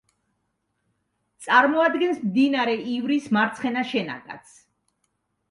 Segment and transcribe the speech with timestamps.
[1.47, 4.59] წარმოადგენს მდინარე ივრის მარცხენა შენაკადს.